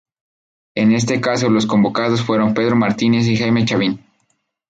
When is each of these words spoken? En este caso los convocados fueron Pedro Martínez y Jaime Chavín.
En 0.73 0.93
este 0.93 1.21
caso 1.21 1.47
los 1.47 1.67
convocados 1.67 2.23
fueron 2.23 2.55
Pedro 2.55 2.75
Martínez 2.75 3.27
y 3.27 3.37
Jaime 3.37 3.65
Chavín. 3.65 4.03